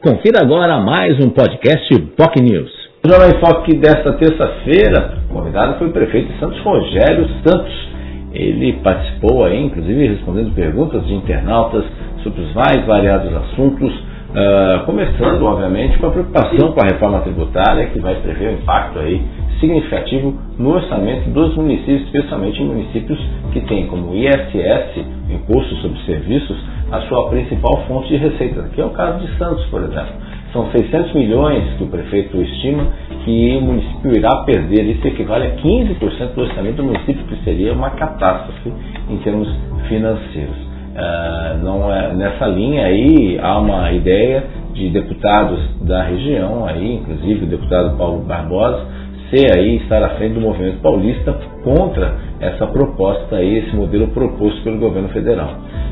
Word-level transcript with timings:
Confira 0.00 0.42
agora 0.42 0.78
mais 0.78 1.18
um 1.18 1.28
podcast 1.30 1.98
POC 2.16 2.40
News. 2.40 2.70
O 3.04 3.08
Jornal 3.08 3.30
em 3.30 3.40
Foque 3.40 3.76
desta 3.78 4.12
terça-feira, 4.12 5.18
o 5.28 5.34
convidado 5.34 5.76
foi 5.76 5.88
o 5.88 5.92
prefeito 5.92 6.32
de 6.32 6.38
Santos, 6.38 6.60
Rogério 6.60 7.28
Santos. 7.44 7.88
Ele 8.32 8.74
participou 8.74 9.44
aí, 9.44 9.60
inclusive, 9.60 10.06
respondendo 10.06 10.54
perguntas 10.54 11.04
de 11.04 11.14
internautas 11.14 11.84
sobre 12.22 12.42
os 12.42 12.54
mais 12.54 12.86
variados 12.86 13.34
assuntos, 13.34 13.92
uh, 13.92 14.86
começando, 14.86 15.42
obviamente, 15.42 15.98
com 15.98 16.06
a 16.06 16.10
preocupação 16.12 16.70
com 16.70 16.80
a 16.80 16.84
reforma 16.84 17.18
tributária, 17.22 17.86
que 17.86 17.98
vai 17.98 18.14
prever 18.20 18.50
um 18.50 18.52
impacto 18.52 19.00
aí 19.00 19.20
significativo 19.60 20.34
no 20.58 20.70
orçamento 20.70 21.30
dos 21.30 21.54
municípios, 21.56 22.02
especialmente 22.02 22.62
municípios 22.62 23.18
que 23.52 23.60
têm 23.62 23.86
como 23.86 24.14
ISS, 24.14 25.04
Imposto 25.30 25.74
sobre 25.76 25.98
Serviços, 26.06 26.56
a 26.90 27.00
sua 27.02 27.28
principal 27.28 27.84
fonte 27.86 28.08
de 28.08 28.16
receita, 28.16 28.62
que 28.74 28.80
é 28.80 28.84
o 28.84 28.90
caso 28.90 29.26
de 29.26 29.36
Santos, 29.36 29.64
por 29.66 29.82
exemplo. 29.82 30.12
São 30.52 30.70
600 30.70 31.12
milhões 31.12 31.74
que 31.76 31.84
o 31.84 31.88
prefeito 31.88 32.40
estima 32.40 32.86
que 33.24 33.56
o 33.56 33.60
município 33.60 34.16
irá 34.16 34.44
perder. 34.44 34.84
Isso 34.84 35.06
equivale 35.06 35.48
a 35.48 35.56
15% 35.56 36.34
do 36.34 36.40
orçamento 36.40 36.76
do 36.76 36.84
município, 36.84 37.22
que 37.26 37.44
seria 37.44 37.72
uma 37.74 37.90
catástrofe 37.90 38.72
em 39.10 39.18
termos 39.18 39.48
financeiros. 39.88 40.56
Uh, 40.56 41.62
não 41.62 41.92
é, 41.92 42.14
nessa 42.14 42.46
linha 42.46 42.86
aí 42.86 43.38
há 43.40 43.58
uma 43.58 43.92
ideia 43.92 44.44
de 44.72 44.88
deputados 44.88 45.60
da 45.82 46.02
região, 46.02 46.66
aí, 46.66 46.94
inclusive 46.94 47.44
o 47.44 47.48
deputado 47.48 47.96
Paulo 47.96 48.22
Barbosa, 48.22 48.86
ser 49.30 49.56
aí, 49.56 49.76
estar 49.76 50.02
à 50.02 50.10
frente 50.10 50.34
do 50.34 50.40
movimento 50.40 50.80
paulista 50.80 51.32
contra 51.62 52.14
essa 52.40 52.66
proposta 52.66 53.36
aí, 53.36 53.58
esse 53.58 53.74
modelo 53.74 54.08
proposto 54.08 54.62
pelo 54.62 54.78
governo 54.78 55.08
federal. 55.08 55.50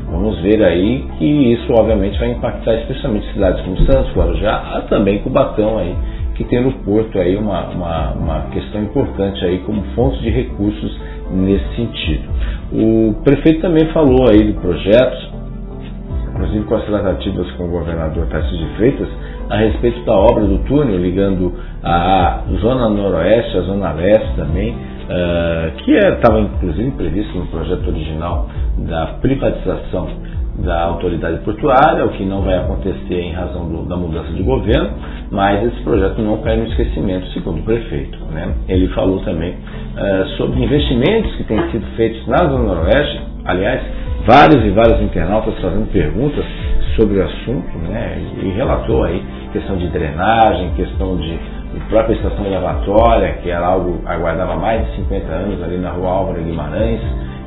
Vamos 0.09 0.39
ver 0.41 0.63
aí 0.63 1.05
que 1.17 1.25
isso 1.25 1.71
obviamente 1.73 2.17
vai 2.17 2.31
impactar 2.31 2.75
especialmente 2.75 3.31
cidades 3.33 3.63
como 3.63 3.77
Santos, 3.81 4.15
Guarujá, 4.15 4.85
também 4.89 5.19
Cubatão 5.19 5.77
aí, 5.77 5.95
que 6.35 6.45
tem 6.45 6.61
no 6.61 6.71
porto 6.79 7.19
aí 7.19 7.35
uma, 7.35 7.67
uma, 7.69 8.11
uma 8.13 8.41
questão 8.51 8.81
importante 8.81 9.43
aí 9.43 9.59
como 9.59 9.83
fonte 9.95 10.21
de 10.21 10.29
recursos 10.29 10.97
nesse 11.31 11.75
sentido. 11.75 12.29
O 12.71 13.15
prefeito 13.23 13.61
também 13.61 13.85
falou 13.91 14.29
aí 14.29 14.43
de 14.45 14.53
projetos, 14.53 15.29
inclusive 16.29 16.63
com 16.65 16.75
as 16.75 16.85
tratativas 16.85 17.51
com 17.51 17.65
o 17.65 17.69
governador 17.69 18.27
Tarcísio 18.27 18.65
de 18.65 18.75
Freitas, 18.75 19.09
a 19.49 19.57
respeito 19.57 20.03
da 20.03 20.13
obra 20.13 20.43
do 20.45 20.59
túnel 20.59 20.97
ligando 20.97 21.53
a 21.83 22.43
Zona 22.59 22.89
Noroeste, 22.89 23.57
a 23.57 23.61
Zona 23.61 23.91
Leste 23.93 24.35
também, 24.35 24.71
uh, 24.73 25.71
que 25.83 25.91
estava 25.91 26.39
é, 26.39 26.41
inclusive 26.41 26.91
previsto 26.91 27.37
no 27.37 27.47
projeto 27.47 27.87
original 27.87 28.49
da 28.79 29.07
privatização 29.21 30.09
da 30.59 30.81
autoridade 30.85 31.37
portuária, 31.43 32.03
o 32.05 32.09
que 32.09 32.25
não 32.25 32.41
vai 32.41 32.57
acontecer 32.57 33.19
em 33.19 33.31
razão 33.31 33.69
do, 33.69 33.87
da 33.87 33.95
mudança 33.95 34.31
de 34.31 34.41
governo, 34.41 34.89
mas 35.31 35.63
esse 35.67 35.83
projeto 35.83 36.19
não 36.21 36.37
cai 36.37 36.57
no 36.57 36.65
esquecimento, 36.65 37.27
segundo 37.27 37.59
o 37.59 37.63
prefeito. 37.63 38.17
Né? 38.31 38.53
Ele 38.67 38.87
falou 38.89 39.19
também 39.19 39.51
uh, 39.51 40.27
sobre 40.37 40.63
investimentos 40.63 41.35
que 41.35 41.43
têm 41.43 41.71
sido 41.71 41.85
feitos 41.95 42.25
na 42.27 42.37
Zona 42.37 42.73
Noroeste, 42.73 43.21
aliás, 43.45 43.81
vários 44.25 44.65
e 44.65 44.69
vários 44.71 45.01
internautas 45.01 45.53
fazendo 45.61 45.91
perguntas 45.91 46.43
sobre 46.95 47.19
o 47.19 47.23
assunto, 47.23 47.77
né? 47.87 48.17
e 48.41 48.49
relatou 48.49 49.03
aí 49.03 49.23
questão 49.51 49.77
de 49.77 49.87
drenagem, 49.89 50.71
questão 50.75 51.15
de 51.17 51.39
própria 51.89 52.15
estação 52.15 52.45
elevatória, 52.45 53.33
que 53.41 53.49
era 53.49 53.65
algo 53.65 54.01
aguardava 54.05 54.55
mais 54.55 54.85
de 54.87 54.95
50 54.97 55.31
anos 55.31 55.63
ali 55.63 55.77
na 55.77 55.91
rua 55.91 56.09
Álvaro 56.09 56.43
Guimarães, 56.43 57.01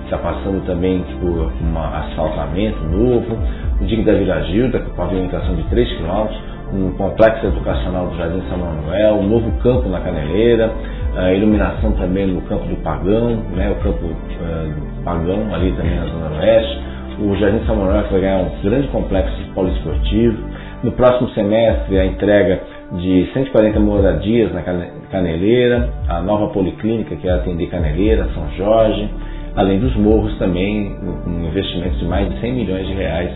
está 0.04 0.18
passando 0.18 0.64
também 0.66 1.04
por 1.20 1.30
um 1.30 1.78
asfaltamento 1.78 2.82
novo, 2.84 3.38
o 3.80 3.84
Digue 3.84 4.02
da 4.02 4.12
Vila 4.14 4.42
Gilda, 4.42 4.80
com 4.80 4.90
pavimentação 4.96 5.54
de 5.54 5.62
3 5.64 5.88
km, 5.98 6.28
um 6.72 6.92
complexo 6.92 7.46
educacional 7.46 8.08
do 8.08 8.16
Jardim 8.16 8.42
São 8.48 8.58
Manuel, 8.58 9.14
um 9.14 9.28
novo 9.28 9.50
campo 9.62 9.88
na 9.88 10.00
Caneleira, 10.00 10.72
a 11.16 11.32
iluminação 11.32 11.92
também 11.92 12.26
no 12.26 12.40
campo 12.42 12.66
do 12.66 12.76
Pagão, 12.82 13.36
né, 13.54 13.70
o 13.70 13.82
campo 13.82 14.06
uh, 14.06 15.04
Pagão 15.04 15.52
ali 15.52 15.72
também 15.72 15.96
na 15.96 16.06
Zona 16.06 16.38
Oeste, 16.38 16.80
o 17.20 17.36
Jardim 17.36 17.64
São 17.66 17.76
Manuel 17.76 18.04
vai 18.10 18.20
ganhar 18.20 18.38
um 18.38 18.50
grande 18.62 18.88
complexo 18.88 19.36
poliesportivo, 19.54 20.38
no 20.82 20.92
próximo 20.92 21.28
semestre 21.30 21.98
a 21.98 22.06
entrega 22.06 22.60
de 22.92 23.28
140 23.32 23.78
moradias 23.80 24.52
na 24.52 24.62
Caneleira, 25.10 25.90
a 26.08 26.20
nova 26.22 26.48
policlínica 26.48 27.14
que 27.16 27.26
vai 27.26 27.36
atender 27.36 27.66
Caneleira, 27.68 28.28
São 28.34 28.50
Jorge, 28.56 29.08
além 29.54 29.78
dos 29.78 29.94
morros 29.96 30.36
também, 30.38 30.94
com 31.24 31.30
investimentos 31.46 31.98
de 31.98 32.04
mais 32.06 32.28
de 32.30 32.40
100 32.40 32.52
milhões 32.52 32.86
de 32.86 32.94
reais 32.94 33.30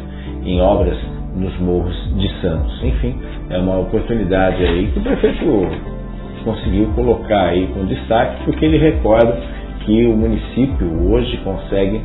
em 0.44 0.60
obras 0.60 0.97
nos 1.37 1.56
morros 1.60 1.94
de 2.16 2.28
Santos. 2.41 2.82
Enfim, 2.82 3.15
é 3.50 3.59
uma 3.59 3.78
oportunidade 3.78 4.65
aí 4.65 4.91
que 4.93 4.99
o 4.99 5.03
prefeito 5.03 5.44
conseguiu 6.44 6.87
colocar 6.94 7.49
aí 7.49 7.66
com 7.69 7.84
destaque, 7.87 8.44
porque 8.44 8.65
ele 8.65 8.78
recorda 8.78 9.37
que 9.84 10.06
o 10.06 10.16
município 10.16 11.11
hoje 11.11 11.37
consegue, 11.38 12.00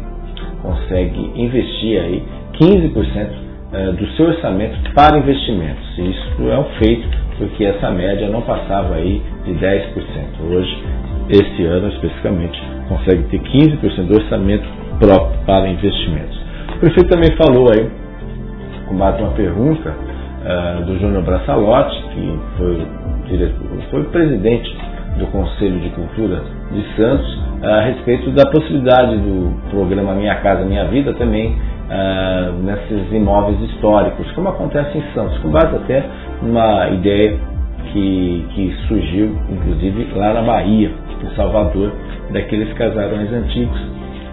consegue 0.62 1.32
investir 1.36 2.02
aí 2.02 2.24
15% 2.54 3.49
eh, 3.72 3.92
do 3.92 4.08
seu 4.14 4.28
orçamento 4.28 4.78
para 4.94 5.18
investimentos. 5.20 5.98
Isso 5.98 6.50
é 6.50 6.58
um 6.58 6.64
feito 6.80 7.08
porque 7.38 7.64
essa 7.64 7.90
média 7.90 8.28
não 8.28 8.42
passava 8.42 8.96
aí 8.96 9.22
de 9.46 9.54
10%. 9.54 9.94
Hoje, 10.52 10.84
este 11.30 11.66
ano 11.66 11.88
especificamente, 11.88 12.62
consegue 12.88 13.24
ter 13.24 13.40
15% 13.40 14.08
do 14.08 14.16
orçamento 14.16 14.68
próprio 15.00 15.40
para 15.46 15.70
investimentos. 15.70 16.38
O 16.76 16.80
prefeito 16.80 17.10
também 17.10 17.30
falou 17.38 17.70
aí, 17.72 17.90
com 18.88 18.96
base 18.96 19.22
uma 19.22 19.32
pergunta 19.32 19.90
uh, 19.90 20.86
do 20.86 21.00
Júnior 21.00 21.24
Braçalotti, 21.24 22.04
que 22.14 22.40
foi, 22.58 22.88
foi 23.92 24.04
presidente 24.06 24.76
do 25.18 25.28
Conselho 25.28 25.80
de 25.80 25.90
Cultura 25.90 26.42
de 26.72 26.96
Santos, 26.96 27.40
a 27.64 27.82
respeito 27.82 28.32
da 28.32 28.50
possibilidade 28.50 29.18
do 29.18 29.54
programa 29.70 30.14
Minha 30.14 30.36
Casa 30.36 30.66
Minha 30.66 30.86
Vida 30.86 31.14
também 31.14 31.56
uh, 31.90 32.54
nesses 32.64 33.12
imóveis 33.12 33.60
históricos, 33.62 34.32
como 34.32 34.50
acontece 34.50 34.98
em 34.98 35.04
Santos, 35.14 35.38
com 35.40 35.50
base 35.50 35.76
até 35.76 36.06
numa 36.42 36.90
ideia 36.90 37.38
que, 37.92 38.46
que 38.54 38.76
surgiu, 38.88 39.36
inclusive, 39.50 40.08
lá 40.16 40.34
na 40.34 40.42
Bahia, 40.42 40.92
em 41.24 41.36
Salvador, 41.36 41.92
daqueles 42.32 42.72
casarões 42.74 43.32
antigos, 43.34 43.80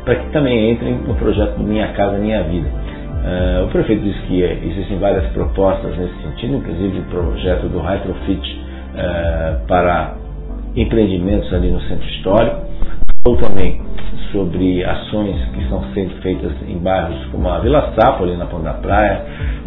para 0.04 0.16
que 0.16 0.30
também 0.30 0.72
entrem 0.72 0.94
no 1.06 1.14
projeto 1.14 1.58
Minha 1.58 1.88
Casa 1.88 2.18
Minha 2.18 2.42
Vida. 2.44 2.68
Uh, 2.68 3.64
o 3.64 3.68
prefeito 3.68 4.02
disse 4.02 4.20
que 4.26 4.40
existem 4.42 4.98
várias 4.98 5.26
propostas 5.32 5.96
nesse 5.98 6.14
sentido, 6.22 6.56
inclusive 6.58 7.00
o 7.00 7.02
projeto 7.04 7.68
do 7.68 7.80
Retrofit 7.80 8.60
uh, 8.94 9.66
para 9.66 10.14
empreendimentos 10.76 11.52
ali 11.52 11.70
no 11.70 11.80
centro 11.82 12.06
histórico. 12.06 12.75
Falou 13.24 13.40
também 13.40 13.80
sobre 14.32 14.84
ações 14.84 15.36
que 15.52 15.62
estão 15.62 15.82
sendo 15.94 16.20
feitas 16.22 16.52
em 16.68 16.78
bairros 16.78 17.24
como 17.26 17.48
a 17.48 17.60
Vila 17.60 17.94
Sapo, 17.98 18.24
ali 18.24 18.36
na 18.36 18.46
Ponta 18.46 18.64
da 18.64 18.74
Praia, 18.74 19.24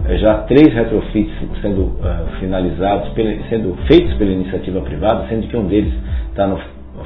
eh, 0.08 0.18
já 0.18 0.40
três 0.44 0.74
retrofits 0.74 1.34
sendo 1.62 1.82
uh, 1.82 2.40
finalizados, 2.40 3.12
sendo 3.50 3.76
feitos 3.88 4.14
pela 4.16 4.32
iniciativa 4.32 4.82
privada, 4.82 5.26
sendo 5.28 5.48
que 5.48 5.58
um 5.58 5.68
deles 5.68 5.94
está 6.30 6.48
na 6.48 6.58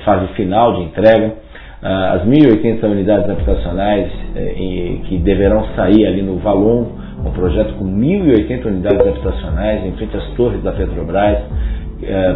fase 0.03 0.27
final 0.33 0.75
de 0.75 0.83
entrega. 0.83 1.27
Uh, 1.81 2.15
as 2.15 2.25
1.080 2.25 2.83
unidades 2.85 3.29
habitacionais 3.29 4.07
uh, 4.11 5.01
que 5.03 5.17
deverão 5.17 5.65
sair 5.75 6.05
ali 6.07 6.21
no 6.21 6.37
Valon, 6.37 6.85
um 7.25 7.31
projeto 7.31 7.73
com 7.75 7.85
1.080 7.85 8.65
unidades 8.65 9.07
habitacionais 9.07 9.85
em 9.85 9.91
frente 9.93 10.15
às 10.17 10.27
torres 10.35 10.61
da 10.63 10.71
Petrobras, 10.71 11.37
é, 11.37 11.82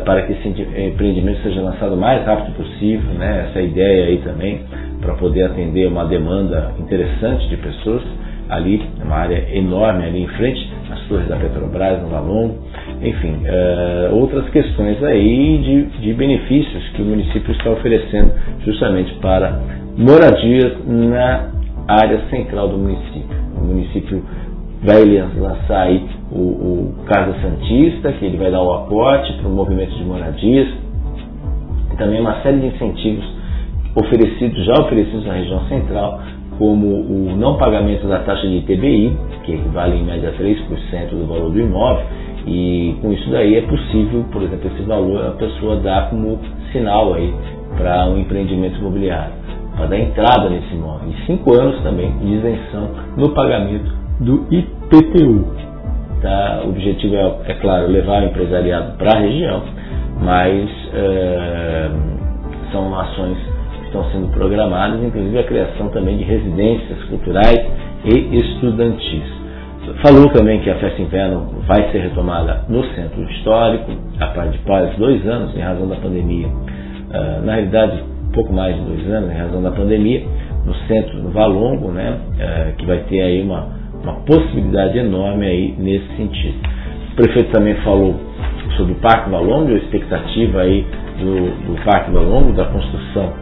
para 0.05 0.23
que 0.23 0.33
esse 0.33 0.47
empreendimento 0.47 1.41
seja 1.41 1.61
lançado 1.61 1.93
o 1.93 1.97
mais 1.97 2.25
rápido 2.25 2.55
possível, 2.55 3.13
né? 3.13 3.47
essa 3.49 3.61
ideia 3.61 4.07
aí 4.07 4.17
também, 4.19 4.61
para 5.01 5.13
poder 5.15 5.43
atender 5.43 5.87
uma 5.87 6.05
demanda 6.05 6.73
interessante 6.79 7.47
de 7.49 7.57
pessoas 7.57 8.03
ali, 8.49 8.81
uma 9.03 9.15
área 9.15 9.45
enorme 9.53 10.05
ali 10.05 10.23
em 10.23 10.27
frente, 10.27 10.71
as 10.89 10.99
torres 11.07 11.27
da 11.27 11.35
Petrobras, 11.35 12.01
no 12.01 12.07
Valongo, 12.07 12.55
enfim, 13.01 13.35
uh, 13.43 14.15
outras 14.15 14.49
questões 14.49 15.01
aí 15.03 15.57
de, 15.59 16.01
de 16.01 16.13
benefícios 16.13 16.83
que 16.89 17.01
o 17.01 17.05
município 17.05 17.51
está 17.51 17.69
oferecendo 17.71 18.31
justamente 18.65 19.13
para 19.15 19.59
moradias 19.97 20.73
na 20.85 21.51
área 21.87 22.19
central 22.29 22.69
do 22.69 22.77
município. 22.77 23.37
O 23.55 23.65
município 23.65 24.23
vai 24.83 25.03
lançar 25.35 25.81
aí 25.81 26.05
o, 26.31 26.39
o 26.39 26.95
Casa 27.05 27.33
Santista, 27.41 28.11
que 28.13 28.25
ele 28.25 28.37
vai 28.37 28.51
dar 28.51 28.61
o 28.61 28.71
aporte 28.73 29.33
para 29.33 29.47
o 29.47 29.51
movimento 29.51 29.95
de 29.95 30.03
moradias, 30.03 30.67
e 31.93 31.97
também 31.97 32.21
uma 32.21 32.41
série 32.41 32.59
de 32.59 32.67
incentivos 32.67 33.25
oferecidos, 33.95 34.65
já 34.65 34.73
oferecidos 34.83 35.25
na 35.25 35.33
região 35.33 35.61
central, 35.67 36.21
como 36.57 36.87
o 36.87 37.35
não 37.35 37.57
pagamento 37.57 38.07
da 38.07 38.19
taxa 38.19 38.47
de 38.47 38.57
ITBI, 38.57 39.15
que 39.43 39.53
equivale 39.53 39.97
em 39.97 40.03
média 40.03 40.29
a 40.29 40.33
3% 40.33 41.09
do 41.09 41.27
valor 41.27 41.51
do 41.51 41.59
imóvel, 41.59 42.05
e 42.45 42.95
com 43.01 43.11
isso 43.11 43.29
daí 43.29 43.55
é 43.55 43.61
possível, 43.61 44.25
por 44.31 44.41
exemplo, 44.41 44.71
esse 44.73 44.83
valor 44.83 45.27
a 45.27 45.31
pessoa 45.31 45.77
dar 45.77 46.09
como 46.09 46.39
sinal 46.71 47.13
aí 47.13 47.33
para 47.75 48.07
um 48.07 48.17
empreendimento 48.17 48.77
imobiliário, 48.79 49.33
para 49.75 49.87
dar 49.87 49.99
entrada 49.99 50.49
nesse 50.49 50.73
imóvel. 50.73 51.09
E 51.09 51.25
cinco 51.25 51.53
anos 51.53 51.81
também 51.83 52.11
de 52.19 52.33
isenção 52.33 52.89
no 53.17 53.29
pagamento 53.33 54.06
do 54.19 54.45
IPTU. 54.51 55.45
Tá? 56.21 56.61
O 56.65 56.69
objetivo 56.69 57.15
é, 57.15 57.51
é, 57.51 57.53
claro, 57.55 57.87
levar 57.87 58.23
o 58.23 58.25
empresariado 58.25 58.97
para 58.97 59.17
a 59.17 59.19
região, 59.19 59.63
mas 60.21 60.69
é, 60.93 61.89
são 62.71 62.97
ações 62.99 63.37
que 63.77 63.85
estão 63.85 64.03
sendo 64.11 64.27
programadas, 64.29 65.03
inclusive 65.03 65.37
a 65.37 65.43
criação 65.43 65.89
também 65.89 66.17
de 66.17 66.23
residências 66.23 67.03
culturais 67.05 67.59
e 68.05 68.35
estudantis. 68.35 69.37
Falou 70.01 70.29
também 70.29 70.59
que 70.59 70.69
a 70.69 70.75
festa 70.75 71.01
inverno 71.01 71.63
vai 71.65 71.89
ser 71.91 71.99
retomada 71.99 72.65
no 72.67 72.83
centro 72.93 73.23
histórico, 73.31 73.91
após 74.19 74.97
dois 74.97 75.25
anos, 75.25 75.55
em 75.55 75.61
razão 75.61 75.87
da 75.87 75.95
pandemia. 75.95 76.47
Uh, 76.47 77.45
na 77.45 77.53
realidade, 77.53 78.03
pouco 78.33 78.51
mais 78.51 78.75
de 78.75 78.81
dois 78.81 79.09
anos, 79.09 79.31
em 79.31 79.37
razão 79.37 79.63
da 79.63 79.71
pandemia, 79.71 80.25
no 80.65 80.75
centro, 80.87 81.17
no 81.23 81.29
Valongo, 81.29 81.91
né, 81.91 82.11
uh, 82.11 82.75
que 82.75 82.85
vai 82.85 82.99
ter 83.03 83.21
aí 83.21 83.41
uma, 83.41 83.76
uma 84.07 84.21
possibilidade 84.21 84.97
enorme 84.97 85.45
aí 85.45 85.75
nesse 85.77 86.07
sentido. 86.15 86.57
O 87.11 87.15
prefeito 87.15 87.51
também 87.51 87.75
falou 87.83 88.15
sobre 88.77 88.93
o 88.93 88.95
Parque 88.95 89.29
Valongo, 89.29 89.71
a 89.71 89.77
expectativa 89.77 90.61
aí 90.61 90.85
do, 91.19 91.73
do 91.73 91.83
Parque 91.83 92.11
Valongo, 92.11 92.53
da 92.53 92.65
construção 92.65 93.33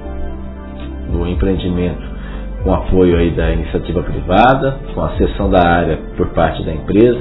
do 1.11 1.27
empreendimento 1.27 2.15
com 2.63 2.73
apoio 2.73 3.15
aí 3.17 3.29
da 3.29 3.51
iniciativa 3.51 4.01
privada, 4.01 4.79
com 4.93 5.01
a 5.01 5.09
cessão 5.17 5.51
da 5.51 5.63
área 5.63 5.99
por 6.17 6.29
parte 6.29 6.63
da 6.63 6.73
empresa. 6.73 7.19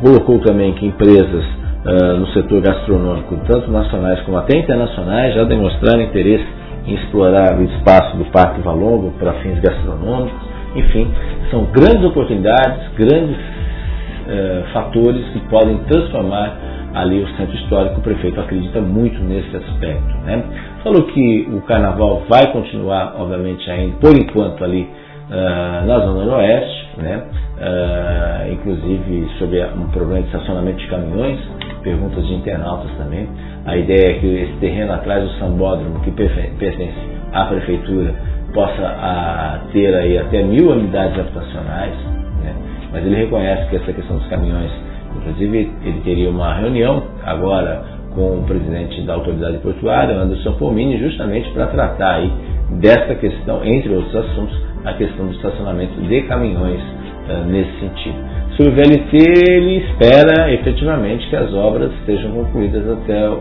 Colocou 0.00 0.40
também 0.40 0.72
que 0.72 0.84
empresas 0.84 1.44
uh, 1.84 2.18
no 2.18 2.26
setor 2.32 2.60
gastronômico, 2.60 3.36
tanto 3.46 3.70
nacionais 3.70 4.20
como 4.22 4.36
até 4.38 4.58
internacionais, 4.58 5.34
já 5.34 5.44
demonstraram 5.44 6.02
interesse 6.02 6.44
em 6.84 6.94
explorar 6.94 7.56
o 7.56 7.62
espaço 7.62 8.16
do 8.16 8.24
Parque 8.32 8.60
Valongo 8.60 9.12
para 9.20 9.34
fins 9.34 9.60
gastronômicos. 9.60 10.51
Enfim, 10.74 11.10
são 11.50 11.64
grandes 11.66 12.04
oportunidades, 12.04 12.88
grandes 12.96 13.36
uh, 13.36 14.72
fatores 14.72 15.24
que 15.30 15.40
podem 15.48 15.78
transformar 15.84 16.56
ali 16.94 17.22
o 17.22 17.28
centro 17.36 17.54
histórico. 17.56 18.00
O 18.00 18.02
prefeito 18.02 18.40
acredita 18.40 18.80
muito 18.80 19.22
nesse 19.22 19.56
aspecto. 19.56 20.16
Né? 20.24 20.42
Falou 20.82 21.02
que 21.04 21.48
o 21.52 21.60
carnaval 21.62 22.22
vai 22.28 22.52
continuar, 22.52 23.14
obviamente, 23.18 23.70
ainda 23.70 23.96
por 23.96 24.16
enquanto 24.16 24.64
ali 24.64 24.88
uh, 25.28 25.86
na 25.86 25.98
Zona 26.00 26.24
Noroeste, 26.24 26.88
né? 26.98 27.22
Uh, 27.62 28.52
inclusive 28.52 29.28
sobre 29.38 29.62
um 29.64 29.88
problema 29.92 30.20
de 30.22 30.26
estacionamento 30.26 30.78
de 30.78 30.86
caminhões, 30.88 31.38
perguntas 31.82 32.26
de 32.26 32.34
internautas 32.34 32.90
também. 32.96 33.28
A 33.64 33.76
ideia 33.76 34.16
é 34.16 34.18
que 34.18 34.26
esse 34.26 34.52
terreno 34.54 34.92
atrás 34.92 35.22
do 35.22 35.30
Sambódromo, 35.38 36.00
que 36.00 36.10
pertence 36.10 36.92
à 37.32 37.44
prefeitura, 37.44 38.14
possa 38.52 38.82
a, 38.82 39.60
ter 39.72 39.94
aí 39.94 40.18
até 40.18 40.42
mil 40.42 40.70
unidades 40.70 41.18
habitacionais, 41.18 41.94
né? 42.42 42.54
mas 42.92 43.04
ele 43.04 43.16
reconhece 43.16 43.68
que 43.70 43.76
essa 43.76 43.92
questão 43.92 44.18
dos 44.18 44.26
caminhões, 44.28 44.70
inclusive 45.16 45.72
ele 45.84 46.00
teria 46.04 46.30
uma 46.30 46.54
reunião 46.54 47.02
agora 47.24 47.82
com 48.14 48.38
o 48.38 48.44
presidente 48.44 49.00
da 49.02 49.14
autoridade 49.14 49.58
portuária, 49.58 50.14
Anderson 50.14 50.52
Pomini, 50.52 50.98
justamente 50.98 51.50
para 51.50 51.66
tratar 51.68 52.16
aí 52.16 52.32
dessa 52.80 53.14
questão, 53.14 53.64
entre 53.64 53.94
outros 53.94 54.14
assuntos, 54.14 54.56
a 54.84 54.92
questão 54.94 55.26
do 55.26 55.32
estacionamento 55.32 56.00
de 56.02 56.22
caminhões 56.22 56.80
uh, 56.80 57.44
nesse 57.46 57.72
sentido. 57.80 58.16
Sobre 58.56 58.72
o 58.72 58.74
VLT, 58.74 59.16
ele 59.48 59.76
espera 59.78 60.52
efetivamente 60.52 61.26
que 61.28 61.36
as 61.36 61.52
obras 61.54 61.90
sejam 62.04 62.32
concluídas 62.32 62.86
até 62.86 63.30
o 63.30 63.40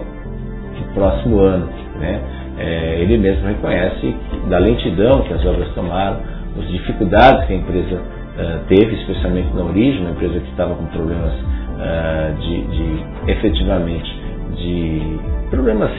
próximo 0.94 1.40
ano. 1.40 1.68
Né? 2.00 2.22
É, 2.62 3.02
ele 3.02 3.18
mesmo 3.18 3.48
reconhece 3.48 4.16
da 4.48 4.60
lentidão 4.60 5.22
que 5.22 5.34
as 5.34 5.44
obras 5.46 5.68
tomaram, 5.74 6.18
as 6.60 6.68
dificuldades 6.70 7.48
que 7.48 7.54
a 7.54 7.56
empresa 7.56 7.96
uh, 7.96 8.60
teve, 8.68 8.96
especialmente 8.98 9.52
na 9.56 9.64
origem, 9.64 10.02
uma 10.02 10.12
empresa 10.12 10.40
que 10.40 10.50
estava 10.50 10.76
com 10.76 10.86
problemas 10.88 11.34
uh, 11.34 12.40
de, 12.40 12.62
de 12.68 13.32
efetivamente 13.32 14.22
de 14.58 15.02
problemas 15.50 15.92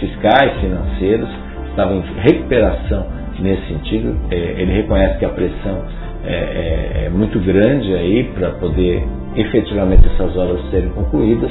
fiscais, 0.00 0.60
financeiros, 0.60 1.28
estava 1.70 1.94
em 1.94 2.02
recuperação 2.22 3.06
nesse 3.38 3.66
sentido. 3.68 4.14
É, 4.30 4.36
ele 4.36 4.72
reconhece 4.72 5.18
que 5.18 5.24
a 5.24 5.30
pressão 5.30 5.84
é, 6.24 6.34
é, 6.34 7.04
é 7.06 7.10
muito 7.10 7.38
grande 7.40 7.94
aí 7.94 8.24
para 8.34 8.50
poder 8.52 9.02
efetivamente 9.36 10.06
essas 10.06 10.36
obras 10.36 10.60
serem 10.70 10.90
concluídas, 10.90 11.50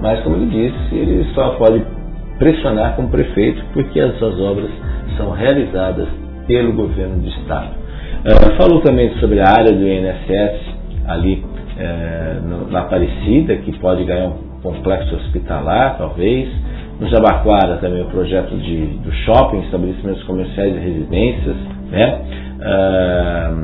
mas 0.00 0.20
como 0.24 0.36
ele 0.36 0.46
disse, 0.46 0.94
ele 0.94 1.24
só 1.34 1.50
pode 1.50 1.82
pressionar 2.38 2.96
como 2.96 3.08
prefeito 3.08 3.62
porque 3.72 3.98
essas 3.98 4.40
obras 4.40 4.70
são 5.16 5.30
realizadas 5.30 6.08
pelo 6.46 6.72
governo 6.72 7.18
do 7.18 7.28
estado. 7.28 7.70
Uh, 8.24 8.56
falou 8.56 8.80
também 8.80 9.12
sobre 9.20 9.40
a 9.40 9.48
área 9.48 9.72
do 9.72 9.86
INSS 9.86 10.60
ali 11.06 11.44
uh, 11.44 12.70
na 12.70 12.80
Aparecida, 12.80 13.56
que 13.56 13.78
pode 13.78 14.04
ganhar 14.04 14.28
um 14.28 14.48
complexo 14.62 15.14
hospitalar, 15.14 15.98
talvez. 15.98 16.48
No 17.00 17.08
Jabaquara 17.08 17.76
também 17.76 18.02
o 18.02 18.06
projeto 18.06 18.56
de, 18.56 18.86
do 18.98 19.12
shopping, 19.24 19.60
estabelecimentos 19.60 20.22
comerciais 20.24 20.74
e 20.74 20.78
residências. 20.80 21.56
Né? 21.90 22.20
Ah, 22.60 23.54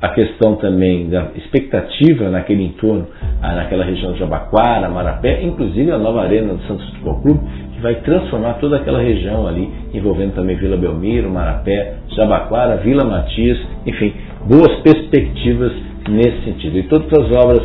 a 0.00 0.08
questão 0.10 0.56
também 0.56 1.08
da 1.08 1.28
expectativa 1.36 2.28
naquele 2.28 2.64
entorno, 2.64 3.06
ah, 3.42 3.54
naquela 3.54 3.84
região 3.84 4.12
de 4.12 4.18
Jabaquara, 4.18 4.88
Marapé, 4.88 5.42
inclusive 5.42 5.90
a 5.90 5.98
nova 5.98 6.22
arena 6.22 6.54
do 6.54 6.62
Santos 6.64 6.86
Futebol 6.90 7.20
Clube, 7.22 7.40
que 7.76 7.82
vai 7.82 7.96
transformar 7.96 8.54
toda 8.54 8.76
aquela 8.76 9.00
região 9.00 9.46
ali, 9.46 9.70
envolvendo 9.92 10.34
também 10.34 10.56
Vila 10.56 10.76
Belmiro, 10.78 11.30
Marapé, 11.30 11.96
Jabaquara, 12.08 12.78
Vila 12.78 13.04
Matias, 13.04 13.58
enfim, 13.86 14.14
boas 14.46 14.80
perspectivas 14.80 15.72
nesse 16.08 16.42
sentido. 16.44 16.78
E 16.78 16.82
todas 16.84 17.12
as 17.12 17.36
obras 17.36 17.62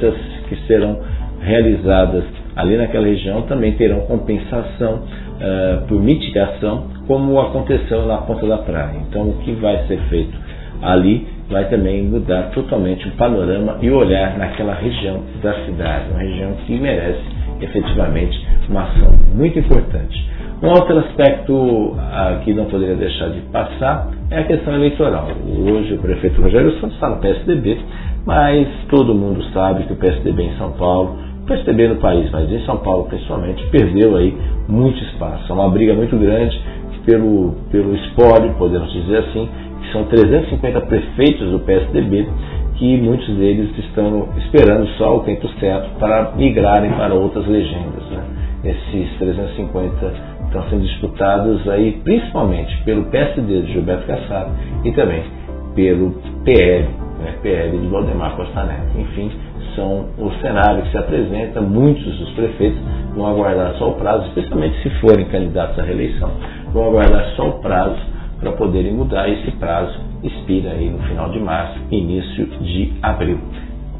que 0.50 0.56
serão 0.68 1.00
realizadas 1.42 2.24
ali 2.56 2.76
naquela 2.76 3.08
região 3.08 3.44
também 3.44 3.72
terão 3.74 4.02
compensação 4.02 4.96
uh, 4.96 5.88
por 5.88 6.02
mitigação, 6.02 6.88
como 7.08 7.40
aconteceu 7.40 8.06
na 8.06 8.18
ponta 8.18 8.46
da 8.46 8.58
praia. 8.58 8.98
Então, 9.10 9.30
o 9.30 9.34
que 9.40 9.54
vai 9.54 9.88
ser 9.88 9.98
feito 10.10 10.38
ali 10.82 11.26
vai 11.50 11.70
também 11.70 12.04
mudar 12.04 12.52
totalmente 12.54 13.08
o 13.08 13.12
panorama 13.12 13.78
e 13.82 13.90
o 13.90 13.98
olhar 13.98 14.38
naquela 14.38 14.74
região 14.74 15.22
da 15.42 15.54
cidade, 15.66 16.06
uma 16.12 16.20
região 16.20 16.54
que 16.66 16.78
merece 16.80 17.41
efetivamente 17.62 18.40
uma 18.70 18.84
ação 18.84 19.14
muito 19.34 19.60
importante. 19.60 20.30
Um 20.62 20.70
outro 20.70 21.00
aspecto 21.00 21.54
uh, 21.54 22.40
que 22.44 22.54
não 22.54 22.66
poderia 22.66 22.96
deixar 22.96 23.30
de 23.30 23.42
passar 23.52 24.12
é 24.30 24.40
a 24.40 24.44
questão 24.44 24.76
eleitoral. 24.76 25.28
Hoje 25.46 25.96
o 25.96 25.98
prefeito 25.98 26.42
Rogério 26.42 26.72
Santos 26.80 26.94
está 26.94 27.10
no 27.10 27.18
PSDB, 27.18 27.80
mas 28.26 28.68
todo 28.90 29.16
mundo 29.16 29.44
sabe 29.54 29.84
que 29.84 29.94
o 29.94 29.96
PSDB 29.96 30.44
em 30.44 30.58
São 30.58 30.72
Paulo 30.74 31.18
PSDB 31.52 31.88
no 31.90 31.96
país, 31.96 32.30
mas 32.32 32.50
em 32.52 32.64
São 32.66 32.78
Paulo 32.78 33.06
principalmente, 33.06 33.66
perdeu 33.70 34.16
aí 34.16 34.38
muito 34.68 35.04
espaço. 35.06 35.52
É 35.52 35.54
uma 35.54 35.70
briga 35.70 35.94
muito 35.94 36.16
grande 36.18 36.60
pelo, 37.06 37.56
pelo 37.72 37.96
espólio, 37.96 38.54
podemos 38.58 38.92
dizer 38.94 39.18
assim, 39.18 39.50
que 39.82 39.92
são 39.92 40.06
350 40.06 40.82
prefeitos 40.82 41.52
do 41.52 41.60
PSDB, 41.60 42.28
que 42.82 42.98
muitos 42.98 43.28
deles 43.36 43.70
estão 43.78 44.30
esperando 44.38 44.88
só 44.98 45.18
o 45.18 45.20
tempo 45.20 45.48
certo 45.60 46.00
para 46.00 46.32
migrarem 46.32 46.90
para 46.94 47.14
outras 47.14 47.46
legendas. 47.46 48.04
Né? 48.10 48.24
Esses 48.64 49.20
350 49.20 50.14
estão 50.46 50.64
sendo 50.68 50.82
disputados 50.82 51.70
aí 51.70 52.02
principalmente 52.04 52.76
pelo 52.84 53.04
PSD 53.04 53.62
de 53.62 53.74
Gilberto 53.74 54.08
Kassab 54.08 54.50
e 54.84 54.92
também 54.94 55.24
pelo 55.76 56.10
PL, 56.44 56.88
né? 57.20 57.36
PL 57.44 57.78
de 57.78 57.88
Valdemar 57.88 58.36
Costa 58.36 58.64
Neto. 58.64 58.98
Enfim, 58.98 59.32
são 59.76 60.08
o 60.18 60.32
cenário 60.42 60.82
que 60.82 60.90
se 60.90 60.98
apresenta, 60.98 61.62
muitos 61.62 62.18
dos 62.18 62.32
prefeitos 62.32 62.82
vão 63.16 63.28
aguardar 63.28 63.76
só 63.76 63.92
o 63.92 63.94
prazo, 63.94 64.26
especialmente 64.30 64.82
se 64.82 64.90
forem 65.02 65.26
candidatos 65.26 65.78
à 65.78 65.84
reeleição, 65.84 66.32
vão 66.74 66.88
aguardar 66.88 67.26
só 67.36 67.48
o 67.48 67.60
prazo 67.60 68.00
para 68.40 68.52
poderem 68.54 68.92
mudar. 68.92 69.30
Esse 69.30 69.52
prazo 69.52 70.11
expira 70.24 70.72
aí 70.72 70.90
no 70.90 71.00
final 71.00 71.30
de 71.30 71.40
março, 71.40 71.80
início 71.92 72.46
de 72.62 72.94
abril. 73.02 73.38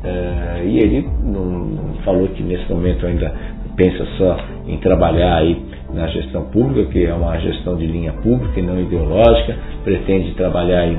Uh, 0.04 0.66
e 0.66 0.80
ele 0.80 1.08
não, 1.24 1.94
falou 2.04 2.28
que 2.30 2.42
nesse 2.42 2.72
momento 2.72 3.06
ainda 3.06 3.32
pensa 3.76 4.06
só 4.18 4.38
em 4.68 4.78
trabalhar 4.78 5.38
aí 5.38 5.62
na 5.94 6.08
gestão 6.08 6.46
pública, 6.46 6.92
que 6.92 7.06
é 7.06 7.14
uma 7.14 7.38
gestão 7.40 7.76
de 7.76 7.86
linha 7.86 8.14
pública 8.14 8.60
e 8.60 8.64
não 8.64 8.80
ideológica, 8.80 9.56
pretende 9.84 10.32
trabalhar 10.34 10.82
aí 10.82 10.98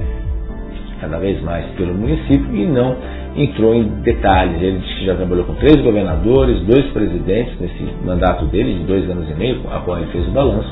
cada 1.01 1.19
vez 1.19 1.43
mais 1.43 1.67
pelo 1.77 1.95
município 1.95 2.55
e 2.55 2.65
não 2.65 2.97
entrou 3.37 3.75
em 3.75 3.85
detalhes. 4.03 4.63
Ele 4.63 4.79
disse 4.79 4.95
que 5.01 5.07
já 5.07 5.17
trabalhou 5.17 5.45
com 5.45 5.55
três 5.55 5.77
governadores, 5.83 6.61
dois 6.61 6.87
presidentes 6.93 7.59
nesse 7.61 7.83
mandato 8.05 8.47
dele, 8.47 8.79
de 8.79 8.85
dois 8.85 9.11
anos 9.11 9.29
e 9.29 9.35
meio, 9.35 9.61
a 9.71 9.81
qual 9.81 9.99
ele 9.99 10.07
fez 10.13 10.27
o 10.29 10.31
balanço, 10.31 10.71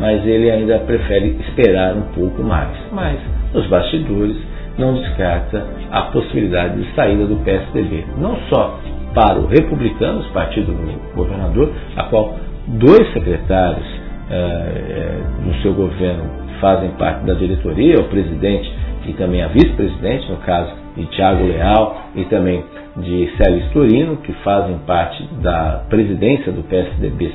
mas 0.00 0.26
ele 0.26 0.50
ainda 0.50 0.78
prefere 0.80 1.36
esperar 1.46 1.94
um 1.94 2.12
pouco 2.14 2.42
mais. 2.42 2.76
Mas, 2.90 3.20
nos 3.52 3.66
bastidores, 3.68 4.36
não 4.78 4.94
descarta 4.94 5.64
a 5.92 6.02
possibilidade 6.02 6.82
de 6.82 6.94
saída 6.94 7.26
do 7.26 7.36
PSDB, 7.44 8.06
não 8.18 8.36
só 8.48 8.80
para 9.14 9.38
o 9.38 9.46
Republicanos, 9.46 10.26
partido 10.28 10.72
do 10.72 11.14
governador, 11.14 11.70
a 11.96 12.04
qual 12.04 12.36
dois 12.66 13.12
secretários 13.12 13.86
eh, 14.30 15.18
no 15.44 15.54
seu 15.56 15.74
governo 15.74 16.24
fazem 16.60 16.90
parte 16.90 17.26
da 17.26 17.34
diretoria, 17.34 17.96
o 17.96 18.04
presidente 18.04 18.72
e 19.06 19.12
também 19.14 19.42
a 19.42 19.48
vice-presidente, 19.48 20.30
no 20.30 20.36
caso 20.38 20.72
de 20.96 21.06
Tiago 21.06 21.44
Leal 21.44 22.02
e 22.14 22.24
também 22.24 22.64
de 22.96 23.30
Célio 23.36 23.60
Storino, 23.68 24.16
que 24.18 24.32
fazem 24.44 24.78
parte 24.86 25.22
da 25.42 25.84
presidência 25.88 26.52
do 26.52 26.62
PSDB 26.62 27.32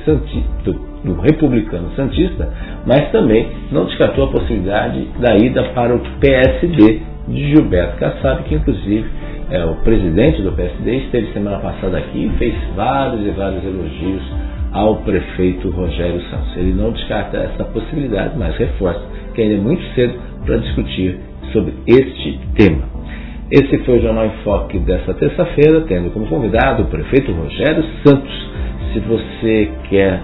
do, 0.64 0.72
do 1.06 1.14
Republicano 1.20 1.90
Santista, 1.94 2.52
mas 2.84 3.10
também 3.10 3.48
não 3.70 3.86
descartou 3.86 4.24
a 4.24 4.28
possibilidade 4.28 5.08
da 5.20 5.36
ida 5.36 5.62
para 5.74 5.94
o 5.94 6.00
PSD 6.20 7.00
de 7.28 7.54
Gilberto 7.54 7.96
Kassab, 7.98 8.42
que 8.44 8.56
inclusive 8.56 9.06
é 9.50 9.64
o 9.64 9.76
presidente 9.76 10.42
do 10.42 10.52
PSD, 10.52 10.96
esteve 10.96 11.32
semana 11.32 11.58
passada 11.58 11.98
aqui 11.98 12.26
e 12.26 12.38
fez 12.38 12.54
vários 12.74 13.24
e 13.24 13.30
vários 13.30 13.64
elogios 13.64 14.22
ao 14.72 14.96
prefeito 14.96 15.70
Rogério 15.70 16.20
Santos. 16.22 16.56
Ele 16.56 16.74
não 16.74 16.90
descarta 16.90 17.36
essa 17.38 17.64
possibilidade, 17.64 18.36
mas 18.36 18.56
reforça 18.56 19.02
que 19.34 19.42
ainda 19.42 19.54
é 19.54 19.58
muito 19.58 19.82
cedo 19.94 20.14
para 20.44 20.56
discutir 20.56 21.18
sobre 21.52 21.74
este 21.86 22.40
tema. 22.56 22.96
Esse 23.50 23.78
foi 23.84 23.98
o 23.98 24.02
Jornal 24.02 24.26
em 24.26 24.42
Foque 24.42 24.78
dessa 24.80 25.14
terça-feira, 25.14 25.82
tendo 25.82 26.10
como 26.10 26.26
convidado 26.26 26.82
o 26.82 26.86
prefeito 26.86 27.30
Rogério 27.32 27.84
Santos. 28.04 28.50
Se 28.92 28.98
você 29.00 29.70
quer 29.88 30.20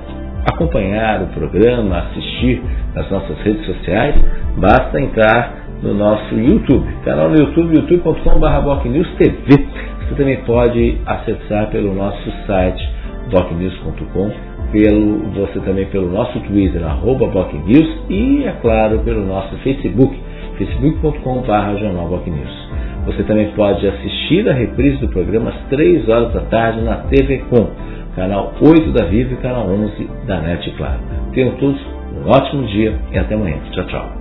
acompanhar 0.50 1.22
o 1.22 1.26
programa, 1.28 1.98
assistir 1.98 2.62
nas 2.94 3.10
nossas 3.10 3.38
redes 3.38 3.64
sociais, 3.66 4.14
basta 4.56 5.00
entrar 5.00 5.62
no 5.82 5.94
nosso 5.94 6.34
YouTube, 6.34 6.86
canal 7.04 7.28
no 7.28 7.36
YouTube, 7.36 7.74
youtube.com.br 7.74 8.82
TV. 9.18 9.66
Você 10.08 10.14
também 10.16 10.36
pode 10.44 10.98
acessar 11.06 11.70
pelo 11.70 11.94
nosso 11.94 12.30
site 12.46 12.88
bocnews.com, 13.30 14.30
pelo, 14.70 15.18
você 15.30 15.60
também 15.60 15.86
pelo 15.86 16.10
nosso 16.10 16.38
Twitter, 16.40 16.84
arroba 16.84 17.26
bocnews, 17.26 17.88
e, 18.08 18.44
é 18.44 18.52
claro, 18.60 19.00
pelo 19.00 19.24
nosso 19.26 19.56
Facebook, 19.58 20.18
facebook.com.br 20.58 21.78
jornal 21.78 22.08
Bocnews. 22.08 22.68
Você 23.06 23.24
também 23.24 23.50
pode 23.52 23.84
assistir 23.86 24.48
a 24.48 24.52
reprise 24.52 24.98
do 24.98 25.08
programa 25.08 25.50
às 25.50 25.68
3 25.68 26.08
horas 26.08 26.32
da 26.32 26.42
tarde 26.42 26.82
na 26.82 26.96
TV 27.08 27.38
Com, 27.50 27.68
canal 28.14 28.52
8 28.60 28.92
da 28.92 29.04
Vivo 29.06 29.34
e 29.34 29.36
canal 29.38 29.68
11 29.68 30.08
da 30.26 30.40
NET 30.40 30.70
Claro. 30.76 31.00
Tenham 31.32 31.56
todos 31.56 31.80
um 32.14 32.28
ótimo 32.28 32.66
dia 32.66 32.94
e 33.10 33.18
até 33.18 33.34
amanhã. 33.34 33.58
Tchau, 33.72 33.86
tchau. 33.86 34.12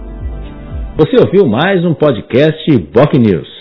Você 0.98 1.16
ouviu 1.22 1.48
mais 1.48 1.84
um 1.86 1.94
podcast 1.94 2.78
Boc 2.94 3.14
News. 3.14 3.61